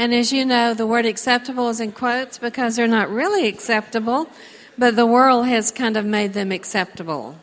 [0.00, 4.30] And as you know, the word acceptable is in quotes because they're not really acceptable,
[4.78, 7.36] but the world has kind of made them acceptable.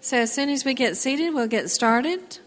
[0.00, 2.40] So as soon as we get seated, we'll get started.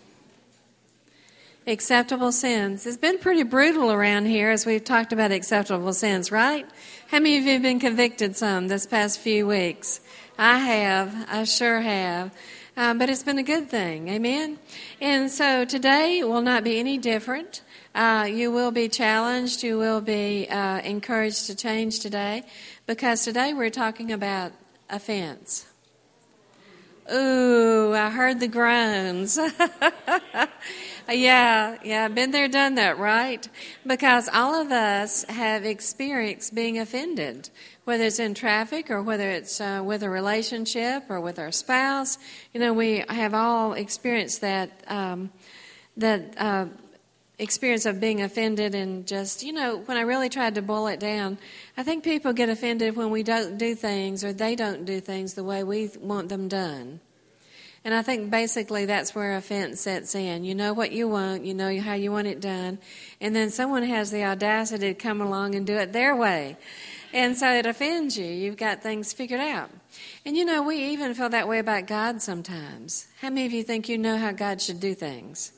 [1.65, 2.86] Acceptable sins.
[2.86, 6.68] It's been pretty brutal around here as we've talked about acceptable sins, right?
[7.07, 10.02] How many of you have been convicted some this past few weeks?
[10.38, 11.16] I have.
[11.29, 12.32] I sure have.
[12.75, 14.09] Um, but it's been a good thing.
[14.09, 14.59] Amen?
[15.00, 17.61] And so today will not be any different.
[17.94, 19.64] Uh, you will be challenged.
[19.64, 22.43] You will be uh, encouraged to change today
[22.88, 24.54] because today we're talking about
[24.89, 25.65] offense.
[27.12, 29.38] Ooh, I heard the groans.
[31.10, 33.45] yeah, yeah, been there, done that, right?
[33.86, 37.50] Because all of us have experienced being offended,
[37.84, 42.17] whether it's in traffic or whether it's uh, with a relationship or with our spouse.
[42.53, 45.31] You know, we have all experienced that um,
[45.98, 46.67] that uh,
[47.41, 51.00] experience of being offended and just you know when I really tried to boil it
[51.00, 51.39] down,
[51.75, 55.33] I think people get offended when we don't do things or they don't do things
[55.33, 57.02] the way we want them done.
[57.83, 60.44] And I think basically that's where offense sets in.
[60.44, 62.78] You know what you want, you know how you want it done,
[63.20, 66.58] and then someone has the audacity to come along and do it their way.
[67.11, 68.26] And so it offends you.
[68.26, 69.72] You've got things figured out.
[70.26, 73.08] And you know, we even feel that way about God sometimes.
[73.20, 75.52] How many of you think you know how God should do things?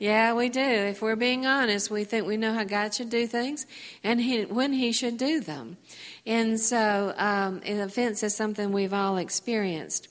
[0.00, 0.62] Yeah, we do.
[0.62, 3.66] If we're being honest, we think we know how God should do things
[4.02, 5.76] and he, when He should do them.
[6.24, 10.08] And so, um, offense is something we've all experienced.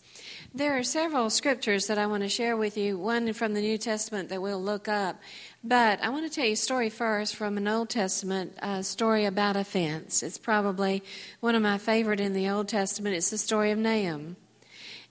[0.54, 3.80] There are several scriptures that I want to share with you, one from the New
[3.80, 5.20] Testament that we'll look up.
[5.64, 9.26] But I want to tell you a story first from an Old Testament uh, story
[9.26, 10.22] about offense.
[10.22, 11.02] It's probably
[11.40, 13.16] one of my favorite in the Old Testament.
[13.16, 14.36] It's the story of Naaman.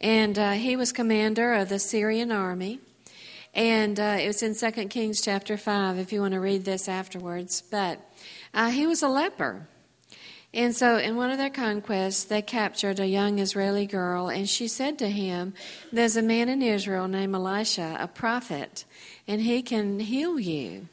[0.01, 2.79] And uh, he was commander of the Syrian army.
[3.59, 6.89] And uh, it was in 2 Kings chapter 5, if you want to read this
[6.89, 7.61] afterwards.
[7.61, 7.99] But
[8.55, 9.67] uh, he was a leper.
[10.55, 14.69] And so, in one of their conquests, they captured a young Israeli girl, and she
[14.69, 15.55] said to him,
[15.91, 18.85] There's a man in Israel named Elisha, a prophet,
[19.27, 20.87] and he can heal you.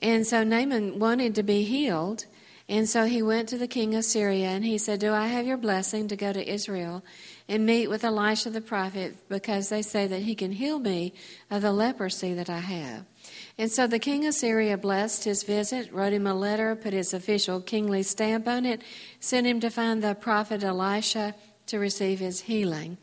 [0.00, 2.26] And so, Naaman wanted to be healed,
[2.68, 5.46] and so he went to the king of Syria, and he said, Do I have
[5.46, 7.04] your blessing to go to Israel
[7.48, 11.12] and meet with Elisha the prophet, because they say that he can heal me
[11.50, 13.04] of the leprosy that I have?
[13.58, 17.12] And so the king of Syria blessed his visit, wrote him a letter, put his
[17.14, 18.82] official kingly stamp on it,
[19.20, 21.34] sent him to find the prophet Elisha
[21.66, 22.98] to receive his healing.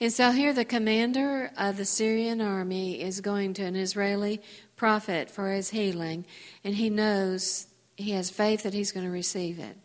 [0.00, 4.40] And so here the commander of the Syrian army is going to an Israeli
[4.76, 6.24] prophet for his healing,
[6.64, 9.76] and he knows he has faith that he's going to receive it.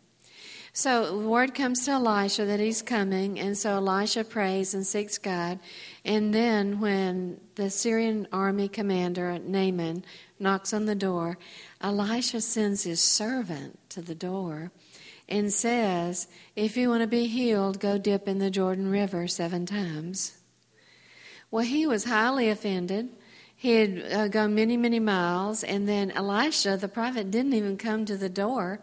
[0.76, 5.58] So word comes to Elisha that he's coming, and so Elisha prays and seeks God.
[6.04, 10.04] And then when the Syrian army commander, Naaman,
[10.38, 11.38] knocks on the door,
[11.80, 14.70] Elisha sends his servant to the door
[15.30, 19.64] and says, If you want to be healed, go dip in the Jordan River seven
[19.64, 20.36] times.
[21.50, 23.08] Well, he was highly offended.
[23.56, 28.04] He had uh, gone many, many miles, and then Elisha, the prophet, didn't even come
[28.04, 28.82] to the door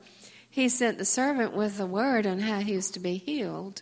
[0.54, 3.82] he sent the servant with the word on how he was to be healed.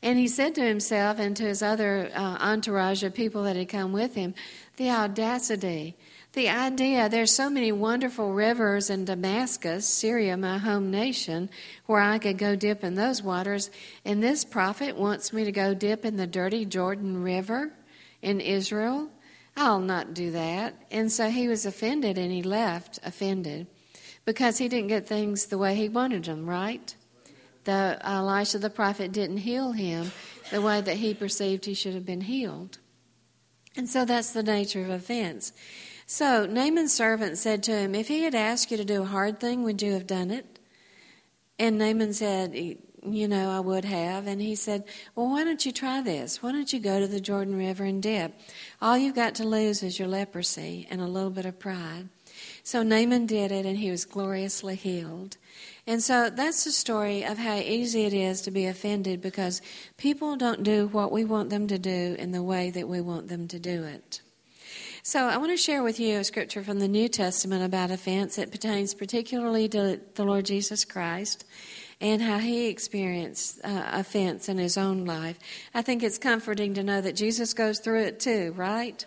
[0.00, 3.68] And he said to himself and to his other uh, entourage of people that had
[3.68, 4.32] come with him,
[4.76, 5.96] the audacity,
[6.32, 11.50] the idea there's so many wonderful rivers in Damascus, Syria, my home nation,
[11.86, 13.68] where I could go dip in those waters,
[14.04, 17.72] and this prophet wants me to go dip in the dirty Jordan River
[18.22, 19.10] in Israel.
[19.56, 20.76] I'll not do that.
[20.92, 23.66] And so he was offended and he left offended
[24.24, 26.94] because he didn't get things the way he wanted them, right?
[27.64, 30.12] The Elisha the prophet didn't heal him
[30.50, 32.78] the way that he perceived he should have been healed.
[33.76, 35.52] And so that's the nature of offense.
[36.06, 39.38] So Naaman's servant said to him, If he had asked you to do a hard
[39.38, 40.58] thing, would you have done it?
[41.58, 44.26] And Naaman said, You know, I would have.
[44.26, 46.42] And he said, Well, why don't you try this?
[46.42, 48.34] Why don't you go to the Jordan River and dip?
[48.82, 52.08] All you've got to lose is your leprosy and a little bit of pride.
[52.62, 55.36] So Naaman did it and he was gloriously healed.
[55.86, 59.62] And so that's the story of how easy it is to be offended because
[59.96, 63.28] people don't do what we want them to do in the way that we want
[63.28, 64.20] them to do it.
[65.02, 68.38] So I want to share with you a scripture from the New Testament about offense.
[68.38, 71.46] It pertains particularly to the Lord Jesus Christ
[72.00, 75.38] and how he experienced uh, offense in his own life.
[75.74, 79.04] I think it's comforting to know that Jesus goes through it too, right?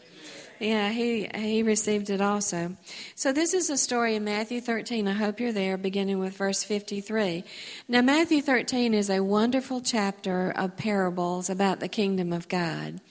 [0.64, 2.78] Yeah, he he received it also.
[3.16, 5.10] So this is a story in Matthew 13.
[5.10, 7.44] I hope you're there, beginning with verse 53.
[7.90, 13.02] Now Matthew 13 is a wonderful chapter of parables about the kingdom of God.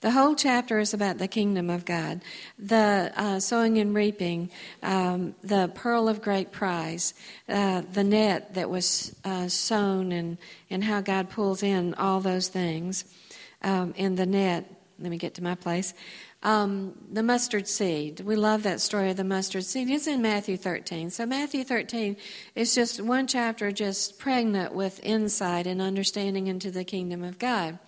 [0.00, 2.22] The whole chapter is about the kingdom of God,
[2.58, 4.50] the uh, sowing and reaping,
[4.82, 7.14] um, the pearl of great price,
[7.48, 10.38] uh, the net that was uh, sown, and,
[10.70, 13.04] and how God pulls in all those things
[13.62, 14.72] um, in the net.
[14.98, 15.92] Let me get to my place.
[16.46, 18.20] Um, the mustard seed.
[18.20, 19.90] We love that story of the mustard seed.
[19.90, 21.10] It's in Matthew 13.
[21.10, 22.16] So, Matthew 13
[22.54, 27.80] is just one chapter, just pregnant with insight and understanding into the kingdom of God.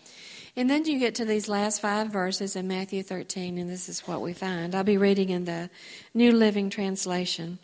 [0.57, 4.01] And then you get to these last five verses in Matthew 13, and this is
[4.09, 4.75] what we find.
[4.75, 5.71] I'll be reading in the
[6.13, 7.61] New Living Translation.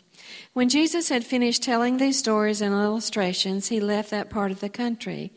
[0.53, 4.69] When Jesus had finished telling these stories and illustrations, he left that part of the
[4.69, 5.33] country.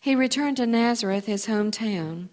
[0.00, 2.28] He returned to Nazareth, his hometown.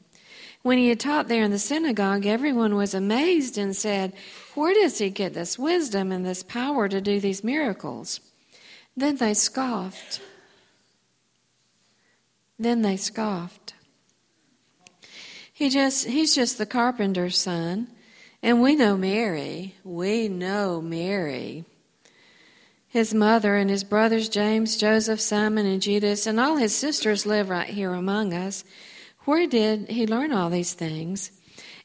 [0.62, 4.13] When he had taught there in the synagogue, everyone was amazed and said,
[4.56, 8.19] Where does he get this wisdom and this power to do these miracles?
[8.95, 10.21] Then they scoffed.
[12.59, 13.75] Then they scoffed.
[15.54, 17.88] He just he's just the carpenter's son.
[18.44, 19.75] And we know Mary.
[19.83, 21.65] We know Mary.
[22.88, 27.50] His mother and his brothers James, Joseph, Simon, and Judas, and all his sisters live
[27.50, 28.63] right here among us.
[29.27, 31.33] Where did he learn all these things?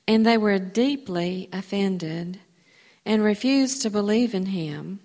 [0.07, 2.39] And they were deeply offended
[3.05, 5.01] and refused to believe in him.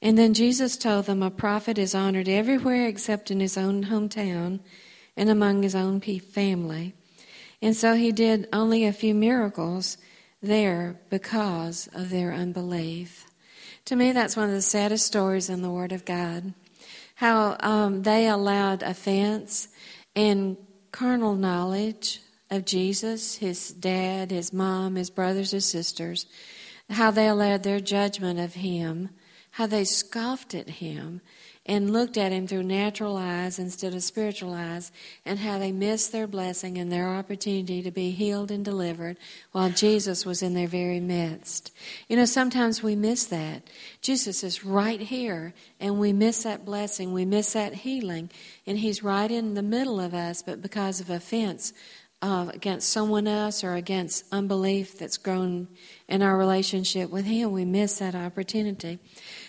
[0.00, 4.60] And then Jesus told them a prophet is honored everywhere except in his own hometown
[5.14, 6.94] and among his own family.
[7.60, 9.98] And so he did only a few miracles
[10.42, 13.26] there because of their unbelief.
[13.84, 16.54] To me, that's one of the saddest stories in the Word of God.
[17.16, 19.68] How um, they allowed offense
[20.16, 20.56] and
[20.98, 26.26] carnal knowledge of Jesus, his dad, his mom, his brothers, his sisters,
[26.90, 29.08] how they allowed their judgment of him,
[29.52, 31.20] how they scoffed at him
[31.68, 34.90] and looked at him through natural eyes instead of spiritual eyes,
[35.26, 39.18] and how they missed their blessing and their opportunity to be healed and delivered
[39.52, 41.70] while Jesus was in their very midst.
[42.08, 43.62] You know, sometimes we miss that.
[44.00, 48.30] Jesus is right here, and we miss that blessing, we miss that healing,
[48.66, 51.74] and He's right in the middle of us, but because of offense,
[52.20, 55.68] uh, against someone else or against unbelief that's grown
[56.08, 58.98] in our relationship with Him, we miss that opportunity.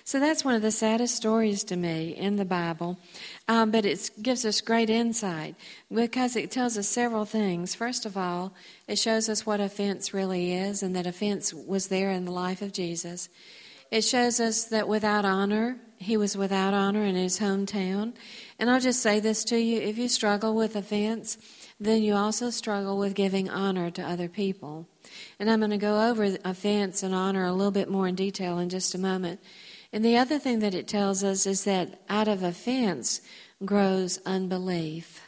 [0.03, 2.99] So that's one of the saddest stories to me in the Bible,
[3.47, 5.55] um, but it gives us great insight
[5.91, 7.75] because it tells us several things.
[7.75, 8.53] First of all,
[8.87, 12.61] it shows us what offense really is and that offense was there in the life
[12.61, 13.29] of Jesus.
[13.91, 18.13] It shows us that without honor, he was without honor in his hometown.
[18.57, 21.37] And I'll just say this to you if you struggle with offense,
[21.79, 24.87] then you also struggle with giving honor to other people.
[25.39, 28.59] And I'm going to go over offense and honor a little bit more in detail
[28.59, 29.39] in just a moment.
[29.93, 33.21] And the other thing that it tells us is that out of offense
[33.63, 35.21] grows unbelief.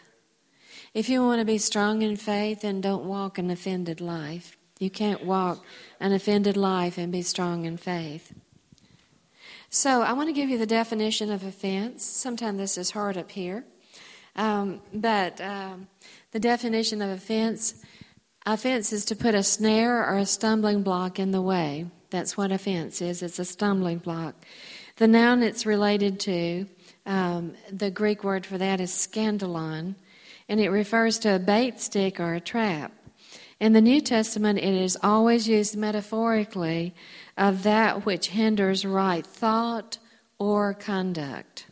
[0.93, 4.57] If you want to be strong in faith, then don't walk an offended life.
[4.77, 5.63] You can't walk
[5.99, 8.33] an offended life and be strong in faith.
[9.69, 12.03] So, I want to give you the definition of offense.
[12.03, 13.63] Sometimes this is hard up here.
[14.35, 15.87] Um, but um,
[16.31, 17.75] the definition of offense
[18.45, 21.85] offense is to put a snare or a stumbling block in the way.
[22.09, 24.35] That's what offense is it's a stumbling block.
[24.97, 26.67] The noun it's related to,
[27.05, 29.95] um, the Greek word for that is scandalon,
[30.49, 32.91] and it refers to a bait stick or a trap.
[33.59, 36.93] In the New Testament, it is always used metaphorically
[37.37, 39.99] of that which hinders right thought
[40.39, 41.67] or conduct.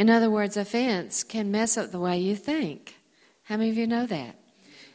[0.00, 2.96] In other words, offense can mess up the way you think.
[3.42, 4.34] How many of you know that?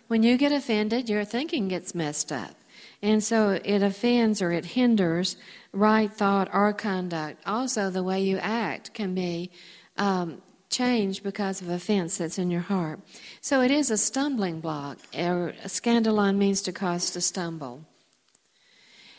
[0.07, 2.55] When you get offended, your thinking gets messed up.
[3.03, 5.37] And so it offends or it hinders
[5.71, 7.39] right thought or conduct.
[7.45, 9.51] Also, the way you act can be
[9.95, 12.99] um, changed because of offense that's in your heart.
[13.41, 14.97] So it is a stumbling block.
[15.13, 17.85] A scandalon means to cause to stumble.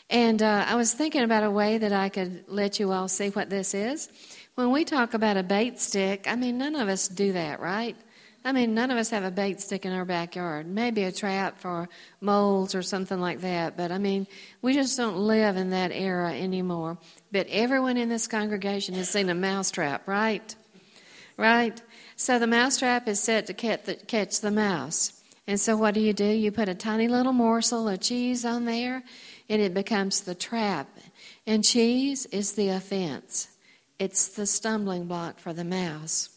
[0.09, 3.29] And uh, I was thinking about a way that I could let you all see
[3.29, 4.09] what this is.
[4.57, 7.95] When we talk about a bait stick, I mean, none of us do that, right?
[8.43, 10.65] I mean, none of us have a bait stick in our backyard.
[10.65, 11.87] Maybe a trap for
[12.21, 13.77] moles or something like that.
[13.77, 14.25] But I mean,
[14.63, 16.97] we just don't live in that era anymore.
[17.31, 20.55] But everyone in this congregation has seen a mousetrap, right?
[21.37, 21.79] Right?
[22.15, 25.21] So the mousetrap is set to catch the mouse.
[25.45, 26.25] And so what do you do?
[26.25, 29.03] You put a tiny little morsel of cheese on there,
[29.49, 30.89] and it becomes the trap.
[31.45, 33.49] And cheese is the offense,
[33.99, 36.29] it's the stumbling block for the mouse.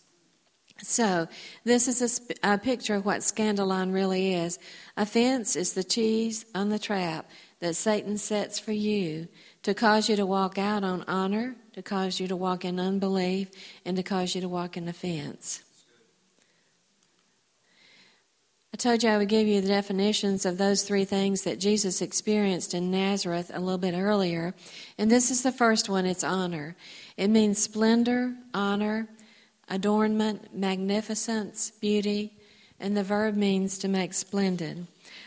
[0.82, 1.28] So,
[1.64, 4.58] this is a, sp- a, picture of what scandalon really is.
[4.96, 7.28] Offense is the cheese on the trap
[7.60, 9.28] that Satan sets for you
[9.62, 13.50] to cause you to walk out on honor, to cause you to walk in unbelief,
[13.84, 15.62] and to cause you to walk in offense.
[18.72, 22.00] I told you I would give you the definitions of those three things that Jesus
[22.00, 24.54] experienced in Nazareth a little bit earlier.
[24.96, 26.76] And this is the first one it's honor.
[27.16, 29.08] It means splendor, honor,
[29.68, 32.32] adornment, magnificence, beauty,
[32.78, 34.86] and the verb means to make splendid.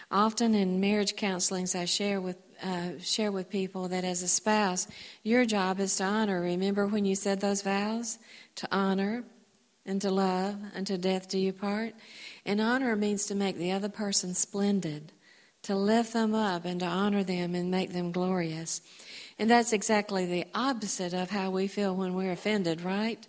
[0.09, 4.87] Often in marriage counselings, I share with uh, share with people that as a spouse,
[5.23, 6.39] your job is to honor.
[6.39, 8.19] Remember when you said those vows?
[8.55, 9.25] To honor
[9.85, 11.93] and to love until death do you part.
[12.45, 15.11] And honor means to make the other person splendid,
[15.63, 18.81] to lift them up and to honor them and make them glorious.
[19.39, 23.25] And that's exactly the opposite of how we feel when we're offended, right?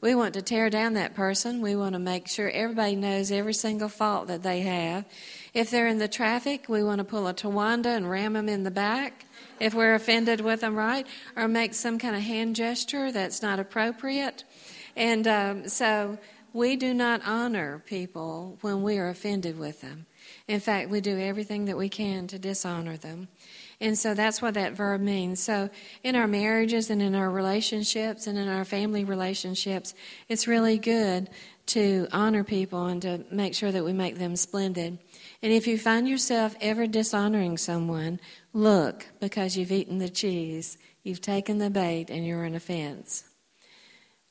[0.00, 1.62] We want to tear down that person.
[1.62, 5.06] We want to make sure everybody knows every single fault that they have.
[5.54, 8.64] If they're in the traffic, we want to pull a Towanda and ram them in
[8.64, 9.24] the back
[9.60, 11.06] if we're offended with them, right?
[11.36, 14.44] Or make some kind of hand gesture that's not appropriate.
[14.94, 16.18] And um, so
[16.54, 20.06] we do not honor people when we are offended with them.
[20.46, 23.26] In fact, we do everything that we can to dishonor them.
[23.80, 25.42] And so that's what that verb means.
[25.42, 25.68] So
[26.04, 29.94] in our marriages and in our relationships and in our family relationships,
[30.28, 31.28] it's really good
[31.66, 34.98] to honor people and to make sure that we make them splendid.
[35.42, 38.20] And if you find yourself ever dishonoring someone,
[38.52, 43.24] look because you've eaten the cheese, you've taken the bait, and you're an offense.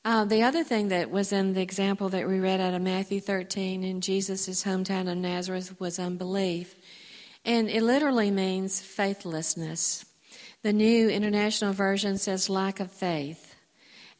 [0.04, 3.20] Uh, the other thing that was in the example that we read out of Matthew
[3.20, 6.74] 13 in Jesus' hometown of Nazareth was unbelief.
[7.42, 10.04] And it literally means faithlessness.
[10.62, 13.54] The New International Version says lack of faith.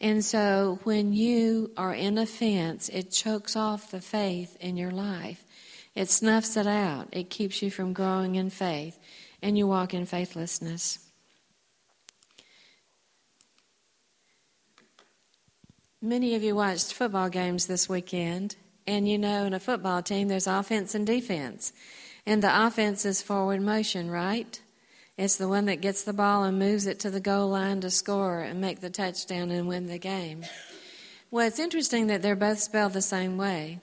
[0.00, 5.45] And so when you are in offense, it chokes off the faith in your life.
[5.95, 7.09] It snuffs it out.
[7.12, 8.99] It keeps you from growing in faith.
[9.43, 11.04] And you walk in faithlessness.
[16.05, 18.57] Many of you watched football games this weekend,
[18.87, 21.73] and you know in a football team there's offense and defense.
[22.27, 24.61] And the offense is forward motion, right?
[25.17, 27.89] It's the one that gets the ball and moves it to the goal line to
[27.89, 30.45] score and make the touchdown and win the game.
[31.31, 33.81] Well, it's interesting that they're both spelled the same way.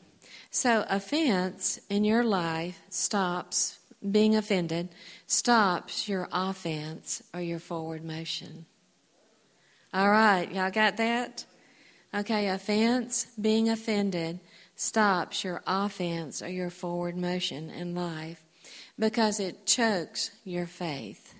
[0.51, 3.79] So, offense in your life stops,
[4.11, 4.89] being offended,
[5.25, 8.67] stops your offense or your forward motion.
[9.91, 11.45] All right, y'all got that?
[12.13, 14.39] Okay, offense, being offended,
[14.75, 18.43] stops your offense or your forward motion in life
[18.99, 21.33] because it chokes your faith.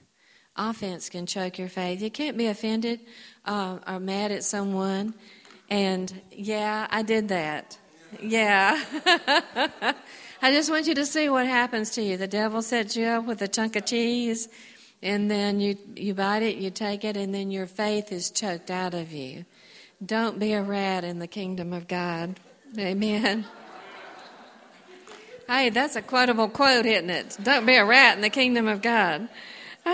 [0.56, 2.02] Offense can choke your faith.
[2.02, 3.02] You can't be offended
[3.46, 5.14] uh, or mad at someone
[5.72, 7.78] and, yeah, I did that.
[8.22, 8.84] Yeah.
[10.42, 12.18] I just want you to see what happens to you.
[12.18, 14.50] The devil sets you up with a chunk of cheese,
[15.02, 18.70] and then you, you bite it, you take it, and then your faith is choked
[18.70, 19.46] out of you.
[20.04, 22.40] Don't be a rat in the kingdom of God.
[22.78, 23.46] Amen.
[25.48, 27.38] Hey, that's a quotable quote, isn't it?
[27.44, 29.28] Don't be a rat in the kingdom of God.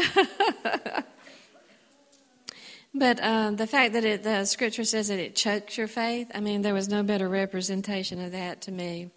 [2.94, 6.40] but uh, the fact that it, the scripture says that it chokes your faith, I
[6.40, 9.10] mean, there was no better representation of that to me.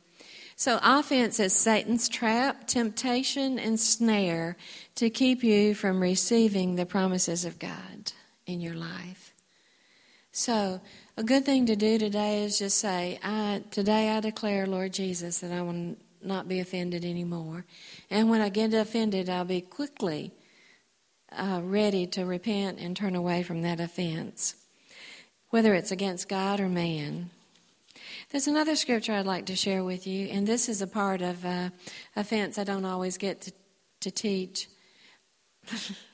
[0.56, 4.56] So, offense is Satan's trap, temptation, and snare
[4.96, 8.12] to keep you from receiving the promises of God
[8.46, 9.29] in your life.
[10.32, 10.80] So,
[11.16, 15.40] a good thing to do today is just say, I, Today I declare, Lord Jesus,
[15.40, 17.64] that I will not be offended anymore.
[18.10, 20.30] And when I get offended, I'll be quickly
[21.32, 24.54] uh, ready to repent and turn away from that offense,
[25.50, 27.30] whether it's against God or man.
[28.30, 31.44] There's another scripture I'd like to share with you, and this is a part of
[31.44, 31.70] uh,
[32.14, 33.52] offense I don't always get to,
[34.00, 34.68] to teach.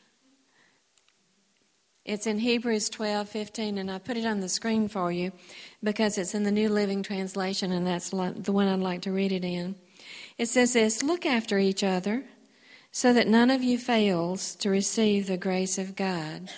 [2.07, 5.33] It's in Hebrews 12, 15, and I put it on the screen for you
[5.83, 9.33] because it's in the New Living Translation, and that's the one I'd like to read
[9.33, 9.75] it in.
[10.39, 12.25] It says this Look after each other
[12.93, 16.49] so that none of you fails to receive the grace of God.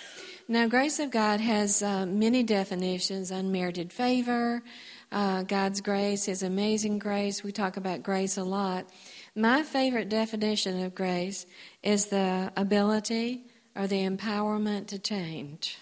[0.47, 4.61] Now, grace of God has uh, many definitions unmerited favor,
[5.11, 7.43] uh, God's grace, His amazing grace.
[7.43, 8.85] We talk about grace a lot.
[9.35, 11.47] My favorite definition of grace
[11.81, 13.48] is the ability
[13.79, 15.77] or the empowerment to change.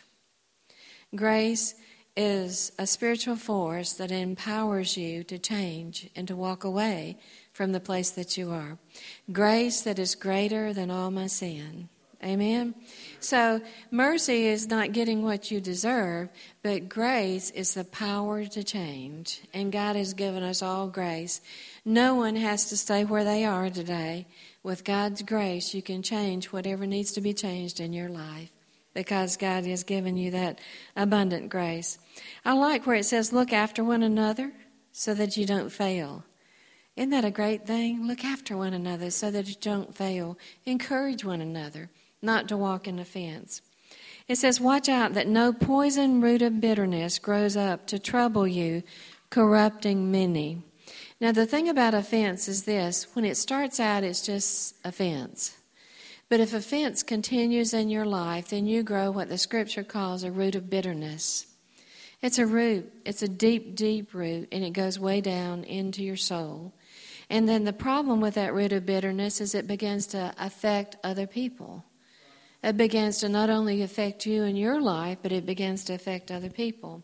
[1.15, 1.73] Grace
[2.15, 7.17] is a spiritual force that empowers you to change and to walk away
[7.53, 8.77] from the place that you are.
[9.31, 11.89] Grace that is greater than all my sin.
[12.23, 12.73] Amen.
[13.19, 13.61] So,
[13.91, 16.29] mercy is not getting what you deserve,
[16.63, 19.41] but grace is the power to change.
[19.53, 21.41] And God has given us all grace.
[21.85, 24.25] No one has to stay where they are today.
[24.67, 28.51] With God's grace, you can change whatever needs to be changed in your life
[28.93, 30.59] because God has given you that
[30.93, 31.97] abundant grace.
[32.43, 34.51] I like where it says, Look after one another
[34.91, 36.25] so that you don't fail.
[36.97, 38.05] Isn't that a great thing?
[38.05, 40.37] Look after one another so that you don't fail.
[40.65, 41.89] Encourage one another
[42.21, 43.61] not to walk in offense.
[44.27, 48.83] It says, Watch out that no poison root of bitterness grows up to trouble you,
[49.29, 50.61] corrupting many.
[51.19, 55.57] Now, the thing about offense is this when it starts out, it's just offense.
[56.29, 60.31] But if offense continues in your life, then you grow what the scripture calls a
[60.31, 61.47] root of bitterness.
[62.21, 66.17] It's a root, it's a deep, deep root, and it goes way down into your
[66.17, 66.73] soul.
[67.29, 71.27] And then the problem with that root of bitterness is it begins to affect other
[71.27, 71.83] people.
[72.63, 76.31] It begins to not only affect you in your life, but it begins to affect
[76.31, 77.03] other people.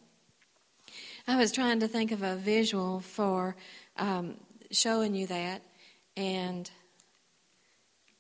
[1.28, 3.56] I was trying to think of a visual for
[3.98, 4.38] um,
[4.72, 5.62] showing you that,
[6.16, 6.70] and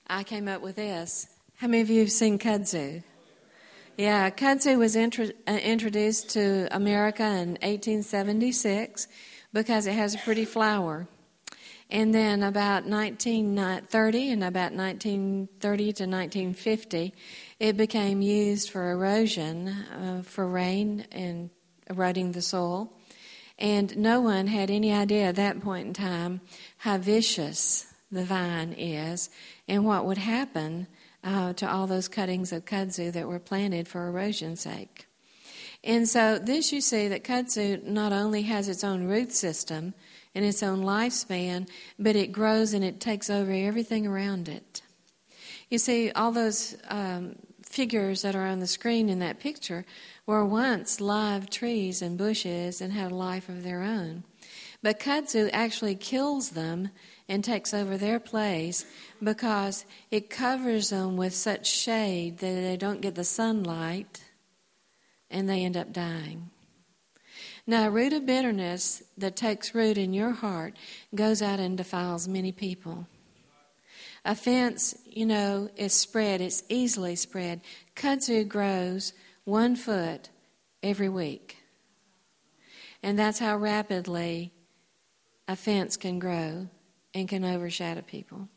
[0.07, 1.27] I came up with this.
[1.57, 3.03] How many of you have seen kudzu?
[3.97, 9.07] Yeah, kudzu was intro- uh, introduced to America in 1876
[9.53, 11.07] because it has a pretty flower.
[11.89, 17.13] And then about 1930 and about 1930 to 1950,
[17.59, 21.51] it became used for erosion, uh, for rain and
[21.87, 22.91] eroding the soil.
[23.59, 26.41] And no one had any idea at that point in time
[26.77, 29.29] how vicious the vine is
[29.67, 30.87] and what would happen
[31.23, 35.07] uh, to all those cuttings of kudzu that were planted for erosion's sake.
[35.83, 39.93] And so, this you see that kudzu not only has its own root system
[40.33, 41.67] and its own lifespan,
[41.99, 44.81] but it grows and it takes over everything around it.
[45.69, 49.85] You see, all those um, figures that are on the screen in that picture
[50.25, 54.23] were once live trees and bushes and had a life of their own.
[54.81, 56.89] But kudzu actually kills them
[57.29, 58.85] and takes over their place
[59.21, 64.23] because it covers them with such shade that they don't get the sunlight
[65.31, 66.49] and they end up dying.
[67.65, 70.75] Now, a root of bitterness that takes root in your heart
[71.15, 73.07] goes out and defiles many people.
[74.25, 77.61] Offense, you know, is spread, it's easily spread.
[77.95, 79.13] Kudzu grows
[79.45, 80.29] one foot
[80.81, 81.57] every week.
[83.01, 84.53] And that's how rapidly
[85.47, 86.67] offense can grow
[87.13, 88.47] and can overshadow people.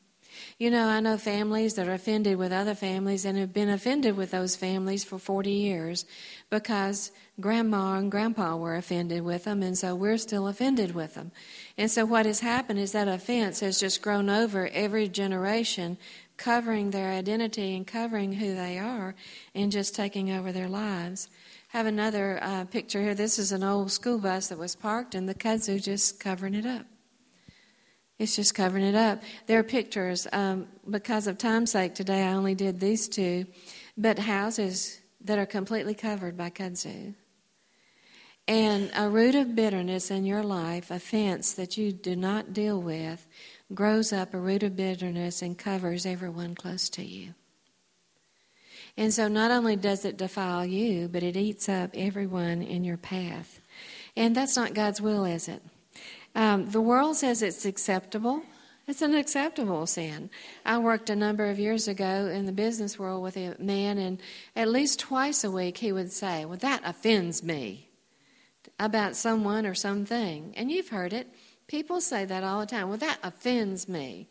[0.58, 4.16] You know, I know families that are offended with other families and have been offended
[4.16, 6.04] with those families for 40 years
[6.50, 11.32] because grandma and grandpa were offended with them, and so we're still offended with them.
[11.76, 15.98] And so, what has happened is that offense has just grown over every generation,
[16.36, 19.14] covering their identity and covering who they are,
[19.54, 21.28] and just taking over their lives.
[21.72, 23.14] I have another uh, picture here.
[23.14, 26.66] This is an old school bus that was parked, and the kudzu just covering it
[26.66, 26.86] up.
[28.18, 29.22] It's just covering it up.
[29.46, 30.26] There are pictures.
[30.32, 33.46] Um, because of time's sake today, I only did these two,
[33.96, 37.14] but houses that are completely covered by kudzu.
[38.48, 43.26] And a root of bitterness in your life, offense that you do not deal with,
[43.74, 47.34] grows up a root of bitterness and covers everyone close to you.
[48.96, 52.96] And so not only does it defile you, but it eats up everyone in your
[52.96, 53.60] path.
[54.16, 55.62] And that's not God's will, is it?
[56.34, 58.42] Um, the world says it's acceptable.
[58.86, 60.30] It's an acceptable sin.
[60.64, 64.20] I worked a number of years ago in the business world with a man, and
[64.54, 67.88] at least twice a week he would say, Well, that offends me
[68.78, 70.54] about someone or something.
[70.56, 71.28] And you've heard it.
[71.66, 72.88] People say that all the time.
[72.88, 74.28] Well, that offends me.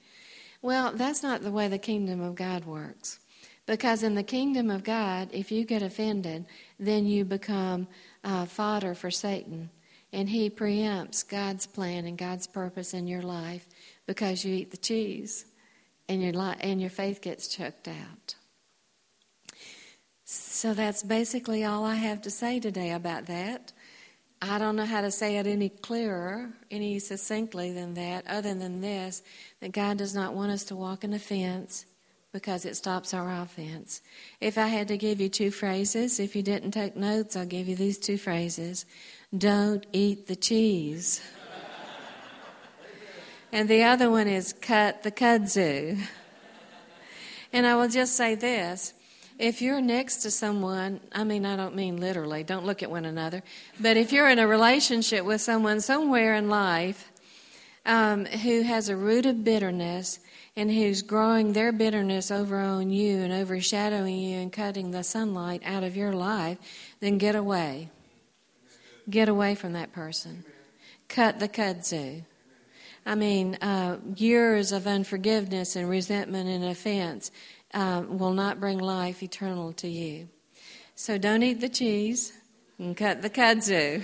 [0.62, 3.20] Well, that's not the way the kingdom of God works.
[3.66, 6.46] Because in the kingdom of God, if you get offended,
[6.80, 7.88] then you become
[8.24, 9.70] uh, fodder for Satan
[10.16, 13.68] and he preempts God's plan and God's purpose in your life
[14.06, 15.46] because you eat the cheese
[16.08, 18.36] and your, li- and your faith gets choked out.
[20.24, 23.74] So that's basically all I have to say today about that.
[24.48, 28.82] I don't know how to say it any clearer, any succinctly than that, other than
[28.82, 29.24] this
[29.60, 31.86] that God does not want us to walk in offense
[32.32, 34.02] because it stops our offense.
[34.42, 37.68] If I had to give you two phrases, if you didn't take notes, I'll give
[37.68, 38.86] you these two phrases.
[39.36, 41.22] Don't eat the cheese.
[43.52, 46.00] and the other one is cut the kudzu.
[47.52, 48.94] And I will just say this
[49.38, 53.06] if you're next to someone, I mean, I don't mean literally, don't look at one
[53.06, 53.44] another,
[53.80, 57.12] but if you're in a relationship with someone somewhere in life
[57.86, 60.20] um, who has a root of bitterness
[60.56, 65.62] and who's growing their bitterness over on you and overshadowing you and cutting the sunlight
[65.66, 66.58] out of your life,
[67.02, 67.90] then get away.
[69.10, 70.46] Get away from that person.
[71.10, 72.24] Cut the kudzu.
[73.06, 77.30] I mean, uh, years of unforgiveness and resentment and offense
[77.76, 80.30] uh, will not bring life eternal to you.
[80.96, 82.34] So don't eat the cheese
[82.80, 84.02] and cut the kudzu.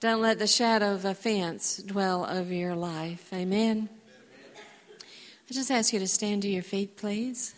[0.00, 3.32] Don't let the shadow of offense dwell over your life.
[3.32, 3.88] Amen.
[5.48, 7.54] I just ask you to stand to your feet, please.